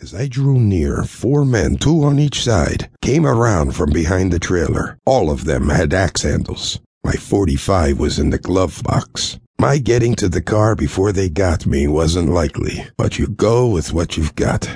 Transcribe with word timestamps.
As 0.00 0.14
I 0.14 0.28
drew 0.28 0.60
near, 0.60 1.02
four 1.02 1.44
men, 1.44 1.76
two 1.76 2.04
on 2.04 2.20
each 2.20 2.44
side, 2.44 2.88
came 3.02 3.26
around 3.26 3.74
from 3.74 3.90
behind 3.90 4.32
the 4.32 4.38
trailer. 4.38 4.96
All 5.04 5.28
of 5.28 5.44
them 5.44 5.70
had 5.70 5.92
axe 5.92 6.22
handles. 6.22 6.78
My 7.04 7.14
45 7.14 7.98
was 7.98 8.16
in 8.16 8.30
the 8.30 8.38
glove 8.38 8.80
box. 8.84 9.40
My 9.58 9.78
getting 9.78 10.14
to 10.14 10.28
the 10.28 10.40
car 10.40 10.76
before 10.76 11.10
they 11.10 11.28
got 11.28 11.66
me 11.66 11.88
wasn't 11.88 12.30
likely, 12.30 12.86
but 12.96 13.18
you 13.18 13.26
go 13.26 13.66
with 13.66 13.92
what 13.92 14.16
you've 14.16 14.36
got. 14.36 14.70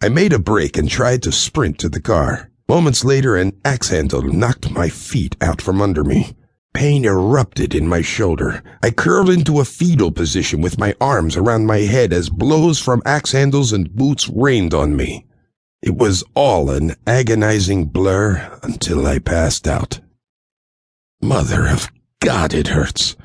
I 0.00 0.10
made 0.10 0.32
a 0.32 0.38
break 0.38 0.76
and 0.76 0.88
tried 0.88 1.24
to 1.24 1.32
sprint 1.32 1.78
to 1.80 1.88
the 1.88 2.00
car. 2.00 2.48
Moments 2.68 3.04
later, 3.04 3.34
an 3.36 3.54
axe 3.64 3.88
handle 3.88 4.22
knocked 4.22 4.70
my 4.70 4.88
feet 4.88 5.34
out 5.40 5.60
from 5.60 5.82
under 5.82 6.04
me. 6.04 6.36
Pain 6.74 7.04
erupted 7.04 7.74
in 7.74 7.88
my 7.88 8.02
shoulder. 8.02 8.62
I 8.82 8.90
curled 8.90 9.30
into 9.30 9.60
a 9.60 9.64
fetal 9.64 10.12
position 10.12 10.60
with 10.60 10.78
my 10.78 10.94
arms 11.00 11.36
around 11.36 11.66
my 11.66 11.78
head 11.78 12.12
as 12.12 12.28
blows 12.30 12.78
from 12.78 13.02
axe 13.04 13.32
handles 13.32 13.72
and 13.72 13.94
boots 13.94 14.28
rained 14.28 14.74
on 14.74 14.94
me. 14.94 15.26
It 15.82 15.96
was 15.96 16.24
all 16.34 16.70
an 16.70 16.94
agonizing 17.06 17.86
blur 17.86 18.58
until 18.62 19.06
I 19.06 19.18
passed 19.18 19.66
out. 19.66 20.00
Mother 21.20 21.66
of 21.66 21.88
God, 22.20 22.54
it 22.54 22.68
hurts. 22.68 23.16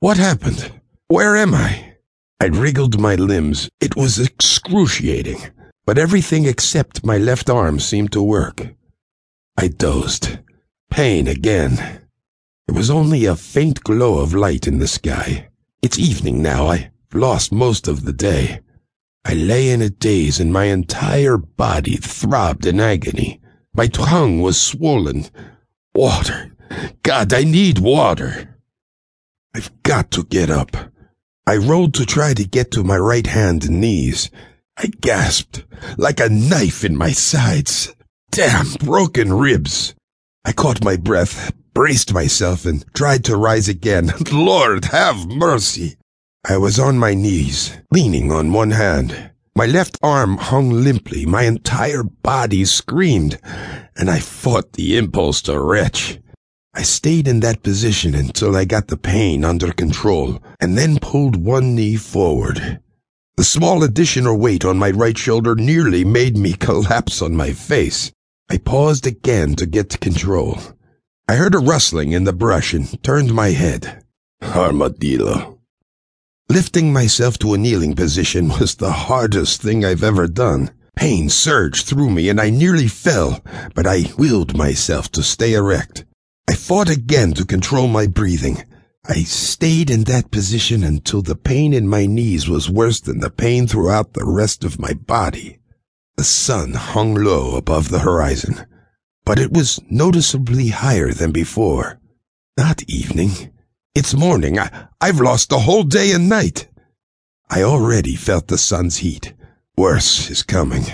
What 0.00 0.16
happened? 0.16 0.72
Where 1.08 1.36
am 1.36 1.54
I? 1.54 1.94
I 2.40 2.46
wriggled 2.46 3.00
my 3.00 3.16
limbs. 3.16 3.68
It 3.80 3.96
was 3.96 4.18
excruciating, 4.18 5.38
but 5.84 5.98
everything 5.98 6.46
except 6.46 7.04
my 7.04 7.18
left 7.18 7.50
arm 7.50 7.80
seemed 7.80 8.12
to 8.12 8.22
work. 8.22 8.68
I 9.56 9.68
dozed. 9.68 10.38
Pain 10.90 11.26
again. 11.28 12.00
There 12.70 12.78
was 12.78 12.88
only 12.88 13.24
a 13.24 13.34
faint 13.34 13.82
glow 13.82 14.20
of 14.20 14.32
light 14.32 14.68
in 14.68 14.78
the 14.78 14.86
sky. 14.86 15.48
It's 15.82 15.98
evening 15.98 16.40
now. 16.40 16.68
I've 16.68 16.92
lost 17.12 17.50
most 17.50 17.88
of 17.88 18.04
the 18.04 18.12
day. 18.12 18.60
I 19.24 19.34
lay 19.34 19.70
in 19.70 19.82
a 19.82 19.90
daze 19.90 20.38
and 20.38 20.52
my 20.52 20.66
entire 20.66 21.36
body 21.36 21.96
throbbed 21.96 22.66
in 22.66 22.78
agony. 22.78 23.40
My 23.74 23.88
tongue 23.88 24.40
was 24.40 24.62
swollen. 24.62 25.26
Water. 25.96 26.52
God, 27.02 27.32
I 27.32 27.42
need 27.42 27.80
water. 27.80 28.56
I've 29.52 29.82
got 29.82 30.12
to 30.12 30.22
get 30.22 30.48
up. 30.48 30.76
I 31.48 31.56
rolled 31.56 31.94
to 31.94 32.06
try 32.06 32.34
to 32.34 32.44
get 32.44 32.70
to 32.70 32.84
my 32.84 32.98
right 32.98 33.26
hand 33.26 33.64
and 33.64 33.80
knees. 33.80 34.30
I 34.76 34.92
gasped, 35.00 35.64
like 35.98 36.20
a 36.20 36.28
knife 36.28 36.84
in 36.84 36.96
my 36.96 37.10
sides. 37.10 37.92
Damn 38.30 38.74
broken 38.74 39.32
ribs. 39.32 39.96
I 40.44 40.52
caught 40.52 40.84
my 40.84 40.96
breath, 40.96 41.52
braced 41.74 42.14
myself, 42.14 42.64
and 42.64 42.84
tried 42.94 43.24
to 43.24 43.36
rise 43.36 43.68
again. 43.68 44.12
Lord, 44.32 44.86
have 44.86 45.28
mercy! 45.28 45.96
I 46.48 46.56
was 46.56 46.78
on 46.78 46.98
my 46.98 47.12
knees, 47.12 47.76
leaning 47.92 48.32
on 48.32 48.52
one 48.52 48.70
hand. 48.70 49.30
My 49.54 49.66
left 49.66 49.98
arm 50.02 50.38
hung 50.38 50.70
limply, 50.70 51.26
my 51.26 51.42
entire 51.42 52.02
body 52.02 52.64
screamed, 52.64 53.38
and 53.94 54.08
I 54.08 54.20
fought 54.20 54.72
the 54.72 54.96
impulse 54.96 55.42
to 55.42 55.60
retch. 55.60 56.18
I 56.72 56.82
stayed 56.82 57.28
in 57.28 57.40
that 57.40 57.62
position 57.62 58.14
until 58.14 58.56
I 58.56 58.64
got 58.64 58.88
the 58.88 58.96
pain 58.96 59.44
under 59.44 59.72
control, 59.72 60.40
and 60.60 60.78
then 60.78 60.98
pulled 60.98 61.36
one 61.36 61.74
knee 61.74 61.96
forward. 61.96 62.80
The 63.36 63.44
small 63.44 63.82
additional 63.82 64.38
weight 64.38 64.64
on 64.64 64.78
my 64.78 64.90
right 64.90 65.18
shoulder 65.18 65.54
nearly 65.54 66.04
made 66.04 66.36
me 66.36 66.54
collapse 66.54 67.20
on 67.20 67.36
my 67.36 67.52
face. 67.52 68.12
I 68.52 68.58
paused 68.58 69.06
again 69.06 69.54
to 69.56 69.64
get 69.64 70.00
control. 70.00 70.58
I 71.28 71.36
heard 71.36 71.54
a 71.54 71.58
rustling 71.58 72.10
in 72.10 72.24
the 72.24 72.32
brush 72.32 72.74
and 72.74 73.00
turned 73.04 73.32
my 73.32 73.50
head. 73.50 74.02
Armadillo. 74.42 75.60
Lifting 76.48 76.92
myself 76.92 77.38
to 77.38 77.54
a 77.54 77.58
kneeling 77.58 77.94
position 77.94 78.48
was 78.48 78.74
the 78.74 78.90
hardest 78.90 79.62
thing 79.62 79.84
I've 79.84 80.02
ever 80.02 80.26
done. 80.26 80.72
Pain 80.96 81.28
surged 81.28 81.86
through 81.86 82.10
me 82.10 82.28
and 82.28 82.40
I 82.40 82.50
nearly 82.50 82.88
fell, 82.88 83.40
but 83.76 83.86
I 83.86 84.12
willed 84.18 84.56
myself 84.56 85.12
to 85.12 85.22
stay 85.22 85.54
erect. 85.54 86.04
I 86.48 86.54
fought 86.54 86.90
again 86.90 87.34
to 87.34 87.46
control 87.46 87.86
my 87.86 88.08
breathing. 88.08 88.64
I 89.06 89.22
stayed 89.22 89.90
in 89.90 90.02
that 90.04 90.32
position 90.32 90.82
until 90.82 91.22
the 91.22 91.36
pain 91.36 91.72
in 91.72 91.86
my 91.86 92.06
knees 92.06 92.48
was 92.48 92.68
worse 92.68 92.98
than 92.98 93.20
the 93.20 93.30
pain 93.30 93.68
throughout 93.68 94.14
the 94.14 94.24
rest 94.24 94.64
of 94.64 94.80
my 94.80 94.92
body. 94.92 95.59
The 96.20 96.24
sun 96.24 96.74
hung 96.74 97.14
low 97.14 97.56
above 97.56 97.88
the 97.88 98.00
horizon 98.00 98.66
but 99.24 99.38
it 99.38 99.52
was 99.52 99.80
noticeably 99.88 100.68
higher 100.68 101.12
than 101.12 101.32
before. 101.32 101.98
Not 102.58 102.82
evening. 102.88 103.52
It's 103.94 104.12
morning. 104.12 104.58
I, 104.58 104.88
I've 105.00 105.20
lost 105.20 105.48
the 105.48 105.60
whole 105.60 105.84
day 105.84 106.12
and 106.12 106.28
night. 106.28 106.68
I 107.48 107.62
already 107.62 108.16
felt 108.16 108.48
the 108.48 108.58
sun's 108.58 108.98
heat. 108.98 109.32
Worse 109.78 110.28
is 110.28 110.42
coming. 110.42 110.84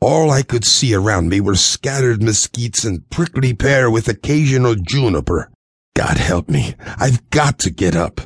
All 0.00 0.30
I 0.30 0.42
could 0.42 0.64
see 0.64 0.94
around 0.94 1.30
me 1.30 1.40
were 1.40 1.56
scattered 1.56 2.20
mesquites 2.20 2.84
and 2.84 3.08
prickly 3.10 3.54
pear 3.54 3.90
with 3.90 4.06
occasional 4.06 4.74
juniper. 4.74 5.50
God 5.96 6.18
help 6.18 6.48
me. 6.48 6.74
I've 6.98 7.28
got 7.30 7.58
to 7.60 7.70
get 7.70 7.96
up. 7.96 8.20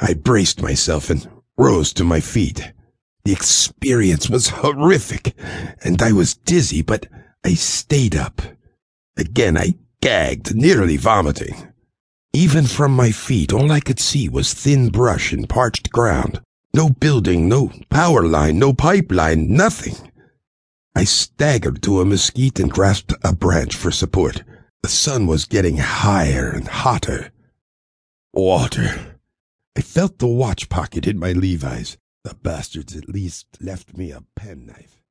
I 0.00 0.14
braced 0.14 0.62
myself 0.62 1.10
and 1.10 1.28
rose 1.56 1.92
to 1.92 2.04
my 2.04 2.20
feet. 2.20 2.72
The 3.24 3.32
experience 3.32 4.30
was 4.30 4.48
horrific, 4.48 5.34
and 5.84 6.00
I 6.00 6.12
was 6.12 6.34
dizzy, 6.34 6.82
but 6.82 7.06
I 7.44 7.54
stayed 7.54 8.16
up. 8.16 8.40
Again 9.16 9.56
I 9.56 9.74
gagged, 10.00 10.54
nearly 10.54 10.96
vomiting. 10.96 11.72
Even 12.32 12.66
from 12.66 12.92
my 12.92 13.10
feet, 13.10 13.52
all 13.52 13.72
I 13.72 13.80
could 13.80 13.98
see 13.98 14.28
was 14.28 14.54
thin 14.54 14.90
brush 14.90 15.32
and 15.32 15.48
parched 15.48 15.90
ground. 15.90 16.40
No 16.74 16.90
building, 16.90 17.48
no 17.48 17.72
power 17.90 18.22
line, 18.22 18.58
no 18.58 18.72
pipeline, 18.72 19.52
nothing. 19.52 19.96
I 20.94 21.04
staggered 21.04 21.82
to 21.82 22.00
a 22.00 22.04
mesquite 22.04 22.60
and 22.60 22.70
grasped 22.70 23.14
a 23.24 23.34
branch 23.34 23.74
for 23.74 23.90
support. 23.90 24.42
The 24.82 24.88
sun 24.88 25.26
was 25.26 25.44
getting 25.44 25.78
higher 25.78 26.50
and 26.50 26.68
hotter. 26.68 27.30
Water. 28.32 29.16
I 29.76 29.80
felt 29.80 30.18
the 30.18 30.26
watch 30.26 30.68
pocket 30.68 31.06
in 31.06 31.18
my 31.18 31.32
Levi's. 31.32 31.96
The 32.24 32.34
bastards 32.34 32.96
at 32.96 33.08
least 33.08 33.46
left 33.60 33.96
me 33.96 34.10
a 34.10 34.22
penknife. 34.34 35.02